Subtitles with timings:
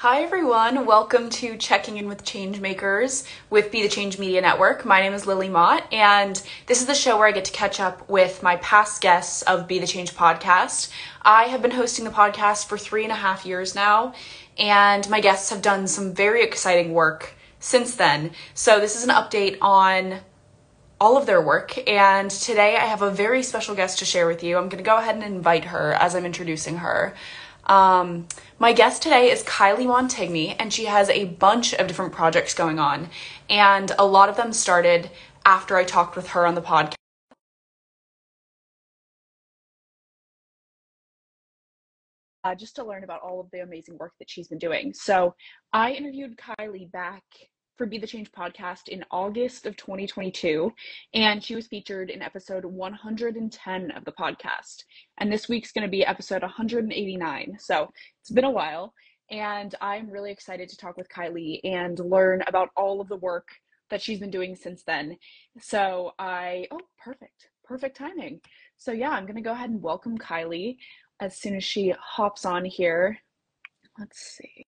[0.00, 0.86] Hi, everyone.
[0.86, 4.86] Welcome to Checking In with Changemakers with Be the Change Media Network.
[4.86, 7.80] My name is Lily Mott, and this is the show where I get to catch
[7.80, 10.90] up with my past guests of Be the Change podcast.
[11.20, 14.14] I have been hosting the podcast for three and a half years now,
[14.56, 18.30] and my guests have done some very exciting work since then.
[18.54, 20.20] So, this is an update on
[20.98, 24.42] all of their work, and today I have a very special guest to share with
[24.42, 24.56] you.
[24.56, 27.14] I'm going to go ahead and invite her as I'm introducing her.
[27.70, 28.26] Um,
[28.58, 32.80] my guest today is Kylie Montigney, and she has a bunch of different projects going
[32.80, 33.08] on.
[33.48, 35.08] And a lot of them started
[35.46, 36.96] after I talked with her on the podcast.
[42.42, 44.92] Uh, just to learn about all of the amazing work that she's been doing.
[44.92, 45.36] So
[45.72, 47.22] I interviewed Kylie back
[47.80, 50.70] for Be the Change podcast in August of 2022,
[51.14, 54.84] and she was featured in episode 110 of the podcast.
[55.16, 57.56] And this week's going to be episode 189.
[57.58, 57.90] So
[58.20, 58.92] it's been a while,
[59.30, 63.48] and I'm really excited to talk with Kylie and learn about all of the work
[63.88, 65.16] that she's been doing since then.
[65.58, 68.42] So I, oh, perfect, perfect timing.
[68.76, 70.76] So yeah, I'm going to go ahead and welcome Kylie
[71.18, 73.16] as soon as she hops on here.
[73.98, 74.66] Let's see.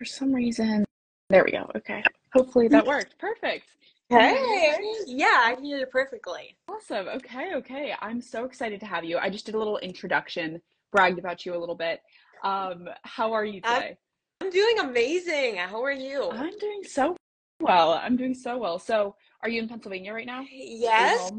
[0.00, 0.82] For some reason,
[1.28, 1.70] there we go.
[1.76, 2.02] Okay.
[2.32, 3.18] Hopefully that worked.
[3.18, 3.66] Perfect.
[4.08, 4.74] Hey.
[5.06, 6.56] Yeah, I can hear you perfectly.
[6.68, 7.06] Awesome.
[7.08, 7.54] Okay.
[7.56, 7.92] Okay.
[8.00, 9.18] I'm so excited to have you.
[9.18, 10.58] I just did a little introduction,
[10.90, 12.00] bragged about you a little bit.
[12.42, 13.98] Um, how are you today?
[14.40, 15.56] I'm, doing amazing.
[15.56, 16.30] How are you?
[16.30, 17.14] I'm doing so
[17.60, 17.92] well.
[17.92, 18.78] I'm doing so well.
[18.78, 20.46] So, are you in Pennsylvania right now?
[20.50, 21.30] Yes.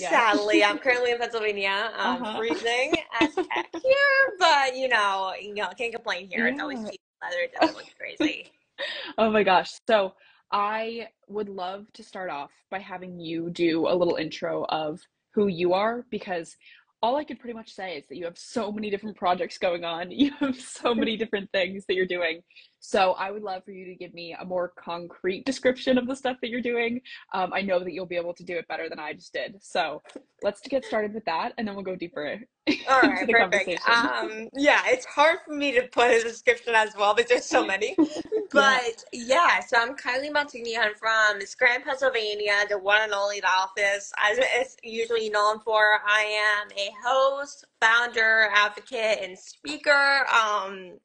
[0.00, 0.10] Yeah.
[0.10, 1.92] Sadly, I'm currently in Pennsylvania.
[1.96, 2.38] I'm uh-huh.
[2.38, 6.48] freezing as heck here, but you know, you know, can't complain here.
[6.48, 6.54] Yeah.
[6.54, 6.90] It's always
[7.22, 8.52] leather does look crazy.
[9.18, 9.70] oh my gosh.
[9.86, 10.14] So
[10.52, 15.00] I would love to start off by having you do a little intro of
[15.34, 16.56] who you are because
[17.02, 19.84] all I could pretty much say is that you have so many different projects going
[19.84, 20.10] on.
[20.20, 22.42] You have so many different things that you're doing.
[22.80, 26.16] So I would love for you to give me a more concrete description of the
[26.16, 27.02] stuff that you're doing.
[27.34, 29.56] Um, I know that you'll be able to do it better than I just did.
[29.60, 30.02] So
[30.42, 32.40] let's get started with that, and then we'll go deeper.
[32.90, 33.86] All right, perfect.
[33.86, 37.64] Um, yeah, it's hard for me to put a description as well because there's so
[37.64, 37.96] many.
[38.52, 39.36] But yeah.
[39.36, 40.76] yeah, so I'm Kylie Montigney.
[40.76, 44.12] I'm from Scranton, Pennsylvania, the one and only office.
[44.18, 50.26] As it's usually known for, I am a host, founder, advocate, and speaker.
[50.34, 50.98] Um,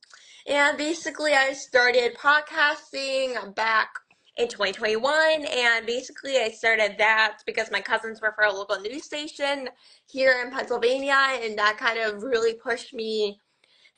[0.47, 3.89] and basically, I started podcasting back
[4.38, 9.06] in 2021 and basically i started that because my cousins were for a local news
[9.06, 9.69] station
[10.11, 13.39] here in pennsylvania and that kind of really pushed me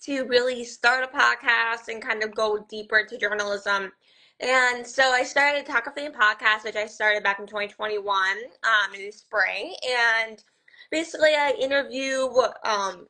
[0.02, 3.92] to really start a podcast and kind of go deeper into journalism.
[4.40, 8.06] And so i started Talk of Fame podcast which i started back in 2021
[8.64, 9.76] um, in the spring.
[10.28, 10.44] And
[10.92, 12.28] basically i interview
[12.64, 13.08] um,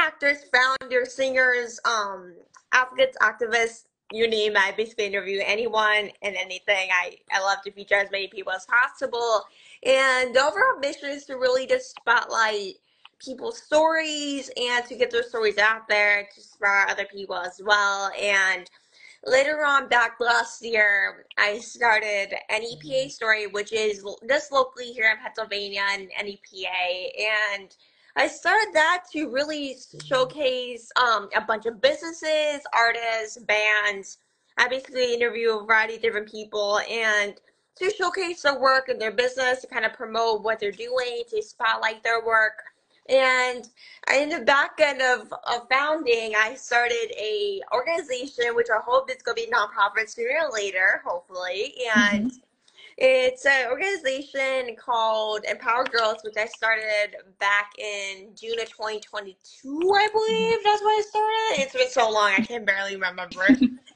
[0.00, 2.34] actors founders singers um,
[2.72, 4.58] advocates, activists, you name it.
[4.58, 6.88] I basically interview anyone and anything.
[6.92, 9.44] I, I love to feature as many people as possible.
[9.84, 12.74] And the overall mission is to really just spotlight
[13.18, 18.10] people's stories and to get those stories out there to inspire other people as well.
[18.20, 18.68] And
[19.24, 25.18] later on back last year, I started NEPA Story, which is just locally here in
[25.18, 27.58] Pennsylvania and NEPA.
[27.58, 27.76] And
[28.20, 34.18] I started that to really showcase um, a bunch of businesses, artists, bands.
[34.58, 37.32] I basically interview a variety of different people and
[37.76, 41.42] to showcase their work and their business, to kind of promote what they're doing, to
[41.42, 42.62] spotlight their work.
[43.08, 43.66] And
[44.14, 49.22] in the back end of, of founding, I started a organization which I hope is
[49.22, 51.72] going to be nonprofit sooner or later, hopefully.
[51.96, 52.49] And mm-hmm
[53.00, 60.08] it's an organization called Empower Girls, which I started back in June of 2022, I
[60.12, 60.58] believe.
[60.62, 61.62] That's when I started.
[61.62, 63.46] It's been so long, I can barely remember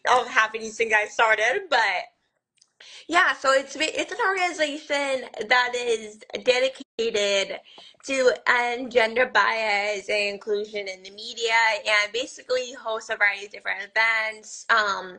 [0.09, 1.65] all half of things I started.
[1.69, 1.79] But
[3.09, 7.61] yeah, so it's it's an organization that is dedicated
[8.05, 11.55] to end gender bias and inclusion in the media,
[11.87, 14.67] and basically hosts a variety of different events.
[14.71, 15.19] Um,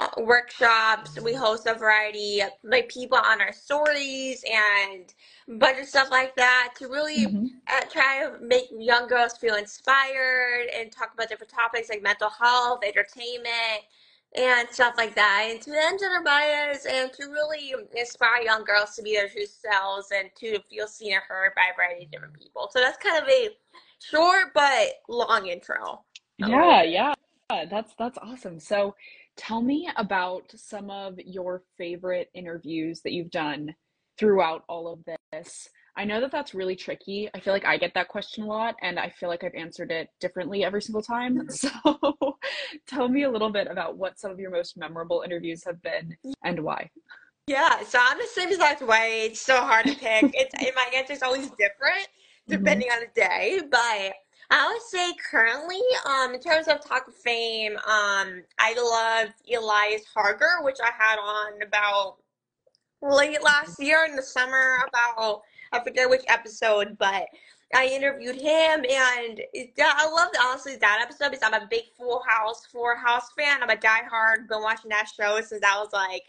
[0.00, 1.20] uh, workshops.
[1.20, 5.12] We host a variety of like people on our stories and
[5.48, 7.26] a bunch of stuff like that to really
[7.68, 12.30] uh, try to make young girls feel inspired and talk about different topics like mental
[12.30, 13.82] health, entertainment,
[14.36, 15.48] and stuff like that.
[15.50, 19.46] And to end gender bias and to really inspire young girls to be their true
[19.46, 22.68] selves and to feel seen and heard by a variety of different people.
[22.72, 23.50] So that's kind of a
[24.00, 26.04] short but long intro.
[26.38, 27.14] Yeah, yeah.
[27.68, 28.60] That's that's awesome.
[28.60, 28.94] So
[29.40, 33.74] Tell me about some of your favorite interviews that you've done
[34.18, 35.00] throughout all of
[35.32, 35.66] this.
[35.96, 37.28] I know that that's really tricky.
[37.34, 39.90] I feel like I get that question a lot, and I feel like I've answered
[39.90, 41.48] it differently every single time.
[41.60, 42.38] So
[42.86, 46.16] tell me a little bit about what some of your most memorable interviews have been
[46.44, 46.90] and why.
[47.46, 49.26] Yeah, so I'm the same exact way.
[49.26, 50.30] It's so hard to pick.
[50.34, 52.52] It's my answer is always different mm-hmm.
[52.52, 53.02] depending mm-hmm.
[53.02, 54.14] on the day, but
[54.52, 60.02] I would say currently, um, in terms of Talk of Fame, um, I love Elias
[60.12, 62.16] Harger, which I had on about
[63.02, 67.26] late last year in the summer about I forget which episode, but
[67.74, 69.40] I interviewed him, and
[69.80, 73.62] I loved honestly that episode because I'm a big Full House, Full House fan.
[73.62, 76.24] I'm a diehard, been watching that show since I was like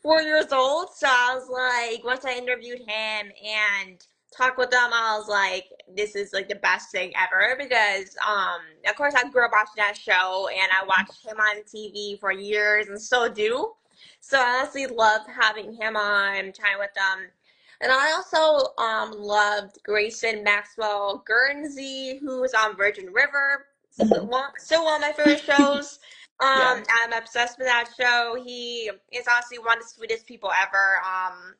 [0.00, 0.90] four years old.
[0.94, 4.06] So I was like, once I interviewed him and
[4.36, 5.64] talked with them, I was like,
[5.96, 9.72] this is like the best thing ever because, um, of course, I grew up watching
[9.78, 13.72] that show, and I watched him on TV for years, and still do.
[14.20, 17.30] So I honestly loved having him on, chatting with them
[17.80, 23.66] and I also um, loved Grayson Maxwell Gurnsey, who was on Virgin River.
[23.98, 24.34] Mm-hmm.
[24.58, 25.98] Still one of my favorite shows.
[26.40, 26.84] Um, yeah.
[27.02, 28.36] I'm obsessed with that show.
[28.42, 30.98] He is honestly one of the sweetest people ever.
[31.04, 31.54] Um,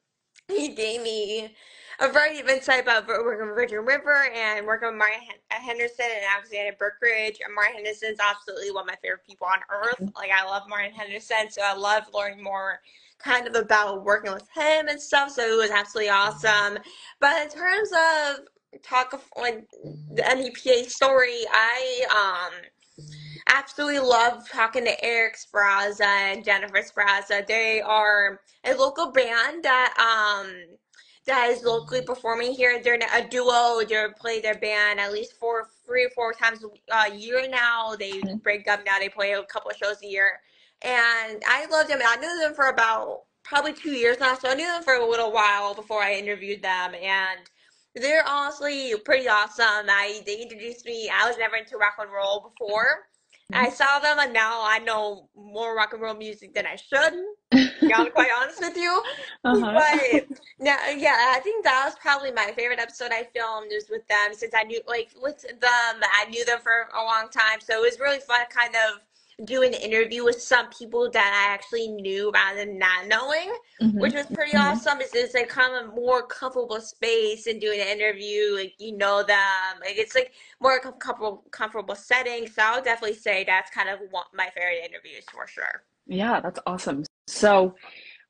[0.49, 1.55] he gave me
[2.01, 5.21] a variety of insight about working with Virgin River and working with Martin
[5.51, 7.41] Henderson and Alexandra Breckenridge.
[7.45, 10.01] And Martin Henderson is absolutely one of my favorite people on earth.
[10.01, 10.17] Mm-hmm.
[10.17, 12.81] Like I love Martin Henderson, so I love learning more
[13.23, 15.31] kind of about working with him and stuff.
[15.31, 16.79] So it was absolutely awesome.
[17.21, 19.67] But in terms of talk of like
[20.15, 22.61] the NEPA story, I um
[23.49, 27.47] absolutely love talking to Eric Spraza and Jennifer Spraza.
[27.47, 30.53] They are a local band that um
[31.27, 32.81] that is locally performing here.
[32.83, 33.81] They're a duo.
[33.87, 37.95] They play their band at least four, three or four times a year now.
[37.95, 38.37] They mm-hmm.
[38.37, 38.99] break up now.
[38.99, 40.41] They play a couple of shows a year
[40.83, 42.01] and I loved them.
[42.07, 45.09] I knew them for about probably two years now, so I knew them for a
[45.09, 47.41] little while before I interviewed them, and
[47.95, 49.89] they're honestly pretty awesome.
[49.89, 51.11] I they introduced me.
[51.13, 53.07] I was never into rock and roll before.
[53.53, 53.75] I mm-hmm.
[53.75, 57.15] saw them, and now I know more rock and roll music than I should.
[57.53, 59.03] I'm quite honest with you,
[59.45, 59.73] uh-huh.
[59.75, 64.07] but yeah, yeah, I think that was probably my favorite episode I filmed was with
[64.07, 65.61] them since I knew like with them.
[65.63, 69.01] I knew them for a long time, so it was really fun, kind of
[69.45, 73.99] do an interview with some people that I actually knew rather than not knowing, mm-hmm.
[73.99, 74.73] which was pretty mm-hmm.
[74.73, 75.01] awesome.
[75.01, 78.97] It's, it's like kind of a more comfortable space and doing an interview, like you
[78.97, 82.47] know them, like it's like more comfortable comfortable setting.
[82.47, 85.85] So I'll definitely say that's kind of one, my favorite interviews for sure.
[86.07, 87.05] Yeah, that's awesome.
[87.27, 87.75] So.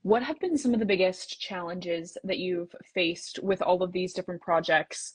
[0.02, 4.14] What have been some of the biggest challenges that you've faced with all of these
[4.14, 5.12] different projects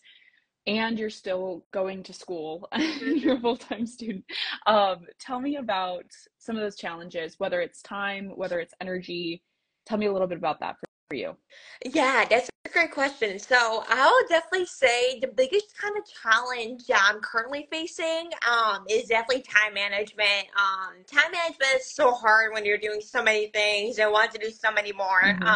[0.68, 4.24] and you're still going to school and you're a full-time student
[4.68, 6.06] um, tell me about
[6.38, 9.44] some of those challenges whether it's time whether it's energy.
[9.86, 11.36] Tell me a little bit about that for, for you.
[11.84, 13.38] Yeah that's a great question.
[13.40, 19.06] So i would definitely say the biggest kind of challenge i'm currently facing um, is
[19.08, 20.48] definitely time management.
[20.58, 24.40] Um, time management is so hard when you're doing so many things and want to
[24.40, 25.22] do so many more.
[25.24, 25.48] Mm-hmm.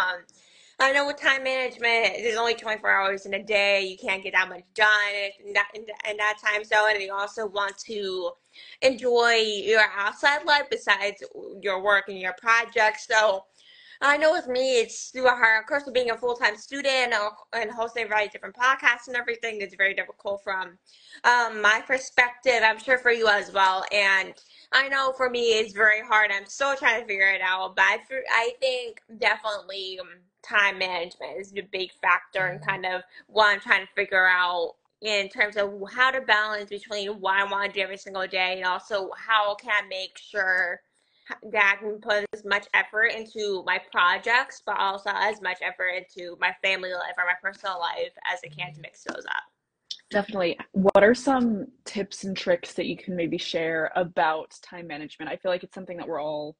[0.81, 3.83] I know with time management, there's only 24 hours in a day.
[3.83, 4.87] You can't get that much done
[5.45, 6.91] in that, in, in that time zone.
[6.93, 8.31] And you also want to
[8.81, 11.21] enjoy your outside life besides
[11.61, 13.07] your work and your projects.
[13.07, 13.43] So
[14.01, 15.61] I know with me, it's super hard.
[15.61, 17.13] Of course, being a full time student
[17.51, 20.77] and hosting a variety of different podcasts and everything, it's very difficult from
[21.25, 22.61] um, my perspective.
[22.63, 23.83] I'm sure for you as well.
[23.91, 24.33] And
[24.71, 26.31] I know for me, it's very hard.
[26.31, 27.75] I'm still trying to figure it out.
[27.75, 27.99] But I,
[28.31, 29.99] I think definitely.
[29.99, 30.07] Um,
[30.49, 32.69] time management is a big factor and mm-hmm.
[32.69, 37.09] kind of what I'm trying to figure out in terms of how to balance between
[37.21, 40.81] what I want to do every single day and also how can I make sure
[41.51, 45.89] that I can put as much effort into my projects, but also as much effort
[45.89, 49.43] into my family life or my personal life as I can to mix those up.
[50.09, 50.57] Definitely.
[50.71, 55.31] What are some tips and tricks that you can maybe share about time management?
[55.31, 56.57] I feel like it's something that we're all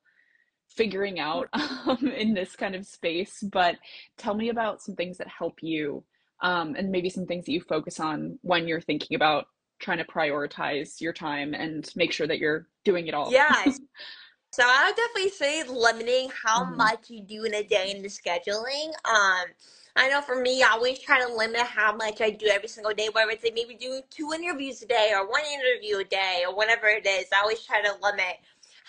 [0.69, 3.43] figuring out um, in this kind of space.
[3.51, 3.75] But
[4.17, 6.03] tell me about some things that help you
[6.41, 9.47] um, and maybe some things that you focus on when you're thinking about
[9.79, 13.31] trying to prioritize your time and make sure that you're doing it all.
[13.31, 13.63] Yeah.
[14.51, 16.77] so I would definitely say limiting how mm-hmm.
[16.77, 18.89] much you do in a day in the scheduling.
[19.05, 19.45] Um,
[19.95, 22.93] I know for me, I always try to limit how much I do every single
[22.93, 26.43] day, whether it's like maybe do two interviews a day or one interview a day
[26.47, 27.25] or whatever it is.
[27.33, 28.37] I always try to limit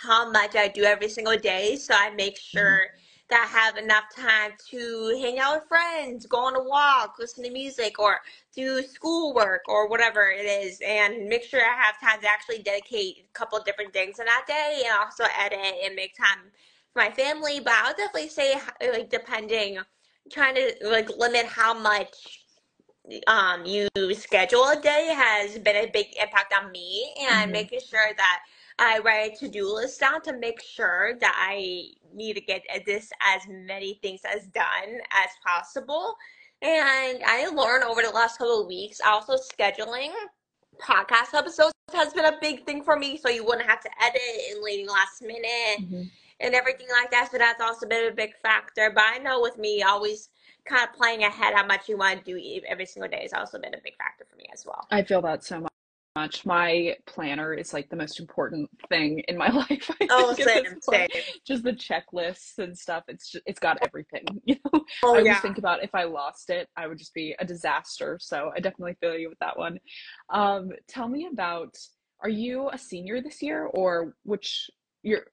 [0.01, 1.77] how much I do every single day.
[1.77, 2.59] So I make mm-hmm.
[2.59, 2.81] sure
[3.29, 7.45] that I have enough time to hang out with friends, go on a walk, listen
[7.45, 8.21] to music, or
[8.55, 13.27] do schoolwork or whatever it is, and make sure I have time to actually dedicate
[13.31, 16.51] a couple different things in that day, and also edit and make time
[16.93, 17.61] for my family.
[17.61, 19.79] But I would definitely say, like, depending,
[20.33, 22.41] trying to like limit how much
[23.29, 27.53] um, you schedule a day has been a big impact on me and mm-hmm.
[27.53, 28.41] making sure that
[28.81, 31.85] I write a to-do list down to make sure that I
[32.15, 36.17] need to get this as many things as done as possible.
[36.63, 40.13] And I learned over the last couple of weeks also scheduling
[40.81, 43.19] podcast episodes has been a big thing for me.
[43.19, 46.03] So you wouldn't have to edit in late last minute mm-hmm.
[46.41, 47.29] and everything like that.
[47.31, 48.91] So that's also been a big factor.
[48.95, 50.31] But I know with me always
[50.65, 53.59] kind of playing ahead how much you want to do every single day has also
[53.59, 54.87] been a big factor for me as well.
[54.91, 55.70] I feel that so much
[56.21, 56.45] much.
[56.45, 59.91] My planner is like the most important thing in my life.
[60.01, 61.09] I oh, same, same.
[61.47, 63.05] Just the checklists and stuff.
[63.09, 64.25] It's just, it's got everything.
[64.51, 65.41] You know, oh, I yeah.
[65.41, 68.19] think about if I lost it, I would just be a disaster.
[68.21, 69.79] So I definitely feel you with that one.
[70.31, 71.77] Um, tell me about.
[72.23, 74.69] Are you a senior this year, or which
[75.03, 75.25] you're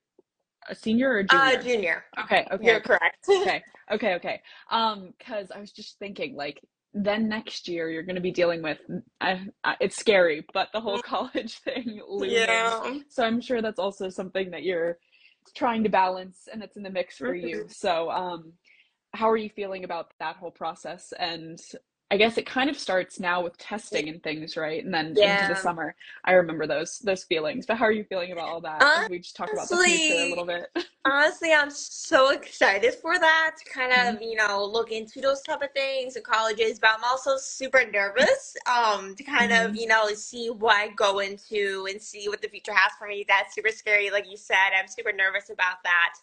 [0.70, 1.46] a senior or junior?
[1.46, 2.06] Uh, junior.
[2.24, 2.48] Okay.
[2.52, 2.66] Okay.
[2.66, 3.26] You're correct.
[3.30, 3.64] okay.
[3.90, 4.16] Okay.
[4.16, 4.42] Okay.
[4.70, 6.62] Um, because I was just thinking, like,
[7.06, 8.80] then next year you're going to be dealing with
[9.22, 12.36] I, I, it's scary but the whole college thing looming.
[12.36, 14.98] yeah so i'm sure that's also something that you're
[15.56, 17.70] trying to balance and it's in the mix for you mm-hmm.
[17.70, 18.54] so um
[19.14, 21.60] how are you feeling about that whole process and
[22.10, 24.84] I guess it kind of starts now with testing and things, right?
[24.84, 25.42] And then yeah.
[25.42, 25.94] into the summer.
[26.24, 27.66] I remember those those feelings.
[27.66, 28.82] But how are you feeling about all that?
[28.82, 30.70] Honestly, we just talk about the future a little bit.
[31.06, 34.24] honestly, I'm so excited for that to kind of, mm-hmm.
[34.24, 38.56] you know, look into those type of things in colleges, but I'm also super nervous
[38.68, 39.72] um to kind mm-hmm.
[39.72, 43.08] of, you know, see what I go into and see what the future has for
[43.08, 43.26] me.
[43.28, 44.72] That's super scary, like you said.
[44.78, 46.14] I'm super nervous about that.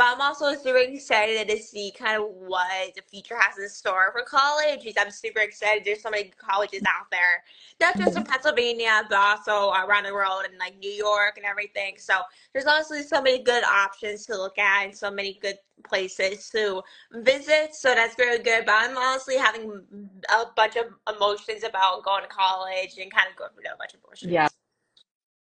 [0.00, 4.10] But I'm also super excited to see kind of what the future has in store
[4.12, 4.90] for college.
[4.98, 5.84] I'm super excited.
[5.84, 7.44] There's so many colleges out there,
[7.82, 11.96] not just in Pennsylvania, but also around the world and like New York and everything.
[11.98, 12.14] So
[12.54, 16.80] there's honestly so many good options to look at and so many good places to
[17.12, 17.74] visit.
[17.74, 18.64] So that's very good.
[18.64, 19.82] But I'm honestly having
[20.30, 23.92] a bunch of emotions about going to college and kind of going through a bunch
[23.92, 24.32] of emotions.
[24.32, 24.48] Yeah.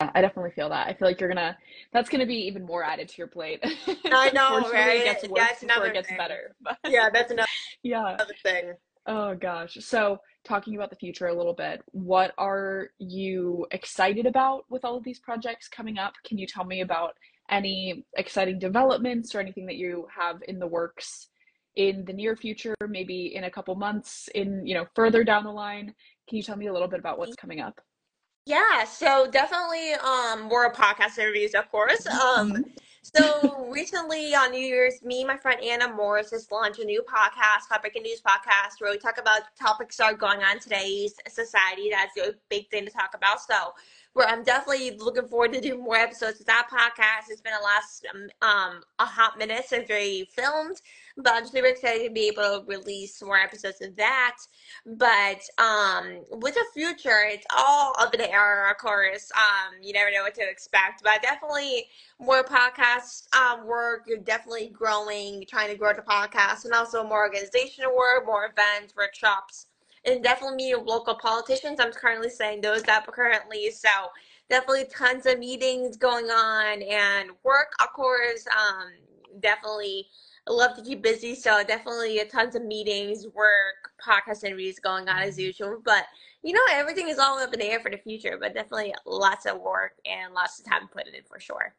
[0.01, 0.87] I definitely feel that.
[0.87, 1.57] I feel like you're gonna.
[1.91, 3.59] That's gonna be even more added to your plate.
[4.05, 5.01] I know, right?
[5.01, 6.17] It gets worse that's before it gets thing.
[6.17, 6.55] better.
[6.61, 7.47] But, yeah, that's another.
[7.83, 8.13] Yeah.
[8.13, 8.73] Another thing.
[9.07, 9.77] Oh gosh.
[9.81, 14.95] So talking about the future a little bit, what are you excited about with all
[14.95, 16.13] of these projects coming up?
[16.25, 17.13] Can you tell me about
[17.49, 21.27] any exciting developments or anything that you have in the works
[21.75, 25.51] in the near future, maybe in a couple months, in you know further down the
[25.51, 25.93] line?
[26.29, 27.41] Can you tell me a little bit about what's mm-hmm.
[27.41, 27.81] coming up?
[28.49, 32.07] Yeah, so definitely um more podcast interviews, of course.
[32.07, 32.61] Um mm-hmm.
[33.03, 37.03] so recently on New Year's, me and my friend Anna Morris just launched a new
[37.03, 40.59] podcast, Hot Breaking News Podcast, where we talk about topics that are going on in
[40.59, 41.91] today's society.
[41.91, 43.39] That's a big thing to talk about.
[43.39, 43.75] So
[44.13, 47.29] where I'm definitely looking forward to doing more episodes of that podcast.
[47.29, 50.77] It's been a last um, um a hot minute since we filmed,
[51.17, 54.37] but I'm super excited to be able to release more episodes of that.
[54.85, 59.31] But um with the future, it's all up in the air, of course.
[59.35, 61.85] Um, you never know what to expect, but definitely
[62.19, 64.03] more podcast um work.
[64.07, 68.95] You're definitely growing, trying to grow the podcast, and also more organizational work, more events,
[68.95, 69.67] workshops
[70.05, 71.79] and definitely meeting local politicians.
[71.79, 73.71] I'm currently saying those up currently.
[73.71, 73.89] So
[74.49, 78.45] definitely tons of meetings going on and work, of course.
[78.47, 78.89] Um,
[79.39, 80.07] definitely
[80.47, 81.35] love to keep busy.
[81.35, 85.81] So definitely tons of meetings, work, podcast interviews going on as usual.
[85.83, 86.05] But
[86.41, 89.45] you know, everything is all up in the air for the future, but definitely lots
[89.45, 91.75] of work and lots of time put in for sure.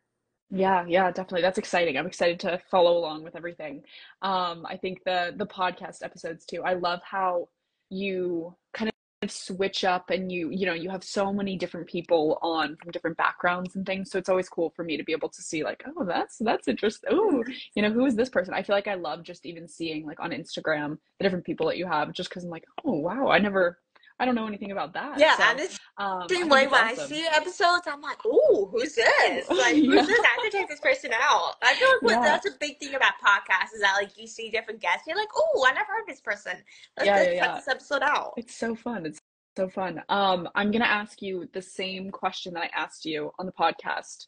[0.51, 1.43] Yeah, yeah, definitely.
[1.43, 1.97] That's exciting.
[1.97, 3.83] I'm excited to follow along with everything.
[4.21, 6.63] Um, I think the the podcast episodes too.
[6.65, 7.49] I love how
[7.91, 12.39] you kind of switch up and you you know you have so many different people
[12.41, 15.29] on from different backgrounds and things so it's always cool for me to be able
[15.29, 17.45] to see like oh that's that's interesting oh
[17.75, 20.19] you know who is this person i feel like i love just even seeing like
[20.21, 23.39] on instagram the different people that you have just because i'm like oh wow i
[23.39, 23.79] never
[24.21, 25.19] I don't know anything about that.
[25.19, 27.05] Yeah, so, and it's um, same way when awesome.
[27.05, 29.49] I see episodes, I'm like, "Ooh, who's this?
[29.51, 29.83] Like, yeah.
[29.83, 30.21] who's this?
[30.21, 30.50] I have to check
[30.81, 32.23] this person out." I feel like yeah.
[32.23, 35.29] that's a big thing about podcasts is that like you see different guests, you're like,
[35.35, 36.53] "Oh, I never heard this person.
[36.97, 39.07] Let's, yeah, let's yeah, this episode out." It's so fun.
[39.07, 39.21] It's
[39.57, 40.03] so fun.
[40.09, 44.27] Um, I'm gonna ask you the same question that I asked you on the podcast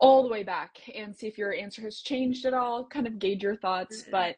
[0.00, 2.84] all the way back and see if your answer has changed at all.
[2.84, 4.10] Kind of gauge your thoughts, mm-hmm.
[4.10, 4.36] but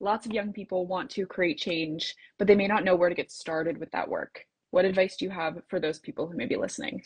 [0.00, 3.14] lots of young people want to create change, but they may not know where to
[3.14, 4.44] get started with that work.
[4.70, 7.02] What advice do you have for those people who may be listening?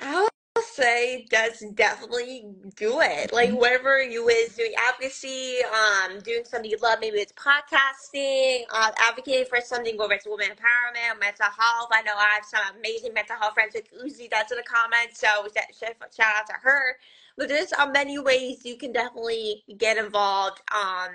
[0.00, 0.28] I'll
[0.74, 2.44] say just definitely
[2.76, 3.32] do it.
[3.32, 3.58] Like mm-hmm.
[3.58, 9.46] whatever you is doing advocacy, um, doing something you love, maybe it's podcasting, uh, advocating
[9.46, 11.88] for something, whether it's women empowerment, mental health.
[11.92, 15.20] I know I have some amazing mental health friends with Uzi that's in the comments,
[15.20, 15.26] so
[16.10, 16.96] shout out to her.
[17.36, 20.60] But there's uh, many ways you can definitely get involved.
[20.74, 21.10] Um,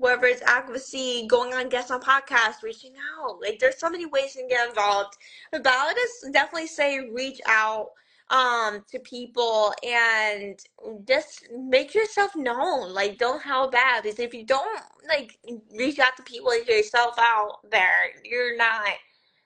[0.00, 3.38] whether it's advocacy, going on guests on podcasts, reaching out.
[3.38, 5.18] Like there's so many ways to get involved.
[5.52, 7.90] But I would just definitely say reach out
[8.30, 10.58] um to people and
[11.06, 12.94] just make yourself known.
[12.94, 15.38] Like don't hold back because if you don't like
[15.76, 18.86] reach out to people and yourself out there, you're not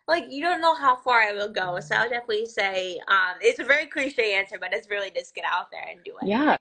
[0.07, 1.81] like you don't know how far it will go.
[1.81, 5.45] So I'll definitely say um it's a very cliche answer, but it's really just get
[5.47, 6.29] out there and do it.
[6.29, 6.57] Yeah.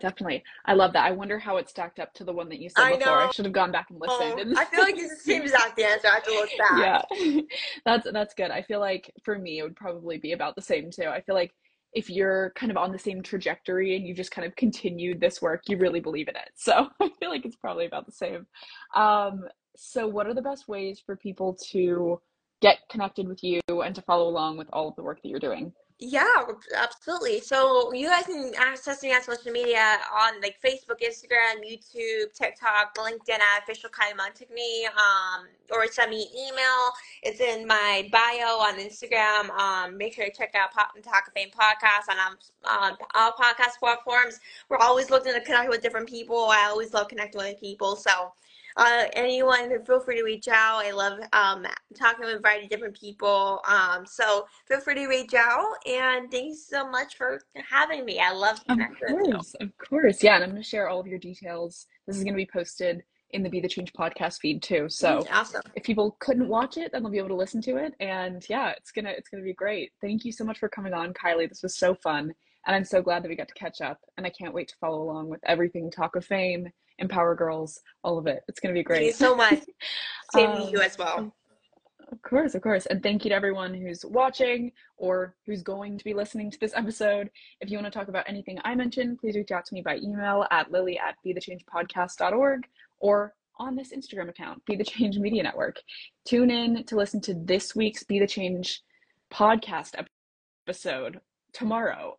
[0.00, 0.44] Definitely.
[0.66, 1.06] I love that.
[1.06, 3.16] I wonder how it stacked up to the one that you said I before.
[3.16, 3.18] Know.
[3.20, 4.54] I should have gone back and listened.
[4.54, 6.08] Oh, I feel like it's the same exact answer.
[6.08, 7.04] I have to look back.
[7.10, 7.40] Yeah.
[7.86, 8.50] that's that's good.
[8.50, 11.06] I feel like for me it would probably be about the same too.
[11.06, 11.54] I feel like
[11.94, 15.40] if you're kind of on the same trajectory and you just kind of continued this
[15.40, 16.50] work, you really believe in it.
[16.54, 18.46] So I feel like it's probably about the same.
[18.94, 19.44] Um,
[19.76, 22.20] so what are the best ways for people to
[22.60, 25.40] get connected with you and to follow along with all of the work that you're
[25.40, 25.72] doing?
[26.00, 26.44] Yeah,
[26.76, 27.40] absolutely.
[27.40, 32.96] So you guys can access me on social media on like Facebook, Instagram, YouTube, TikTok,
[32.96, 36.92] LinkedIn at official Kylie Montigney, um, or send me email.
[37.24, 39.50] It's in my bio on Instagram.
[39.58, 42.36] Um, make sure to check out Pop and Talk of Fame podcast on
[42.92, 44.38] um, all podcast platforms.
[44.68, 46.46] We're always looking to connect with different people.
[46.48, 47.96] I always love connecting with people.
[47.96, 48.32] So
[48.78, 50.84] uh, anyone, feel free to reach out.
[50.84, 51.66] I love um,
[51.96, 53.60] talking with a variety of different people.
[53.68, 55.74] Um, so feel free to reach out.
[55.86, 58.20] And thanks so much for having me.
[58.20, 59.18] I love connecting.
[59.18, 60.22] Of course, of course.
[60.22, 61.86] Yeah, and I'm going to share all of your details.
[62.06, 64.88] This is going to be posted in the Be the Change podcast feed too.
[64.88, 65.62] So awesome.
[65.74, 67.94] if people couldn't watch it, then they'll be able to listen to it.
[68.00, 69.92] And yeah, it's gonna it's gonna be great.
[70.00, 71.48] Thank you so much for coming on, Kylie.
[71.48, 72.32] This was so fun.
[72.66, 74.00] And I'm so glad that we got to catch up.
[74.16, 78.18] And I can't wait to follow along with everything Talk of Fame empower girls, all
[78.18, 78.42] of it.
[78.48, 78.98] It's going to be great.
[78.98, 79.60] Thank you so much.
[80.32, 81.32] Same um, to you as well.
[82.10, 82.86] Of course, of course.
[82.86, 86.72] And thank you to everyone who's watching or who's going to be listening to this
[86.74, 87.30] episode.
[87.60, 89.96] If you want to talk about anything I mentioned, please reach out to me by
[89.98, 92.66] email at lily at be the change bethechangepodcast.org
[93.00, 95.80] or on this Instagram account, Be the Change Media Network.
[96.24, 98.82] Tune in to listen to this week's Be the Change
[99.32, 99.94] podcast
[100.66, 101.20] episode
[101.52, 102.16] tomorrow.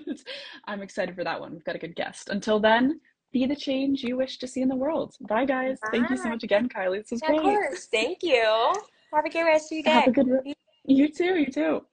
[0.64, 1.52] I'm excited for that one.
[1.52, 2.30] We've got a good guest.
[2.30, 3.00] Until then,
[3.32, 5.14] be the change you wish to see in the world.
[5.20, 5.78] Bye, guys.
[5.80, 5.88] Bye.
[5.92, 6.98] Thank you so much again, Kylie.
[7.02, 7.38] This was great.
[7.38, 7.86] Of course.
[7.86, 8.72] Thank you.
[9.14, 9.90] Have a good rest of your day.
[9.90, 10.28] Have a good.
[10.28, 11.38] Re- you too.
[11.38, 11.84] You too.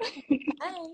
[0.59, 0.87] Bye.